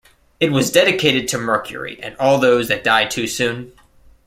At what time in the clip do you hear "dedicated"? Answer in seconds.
0.71-1.27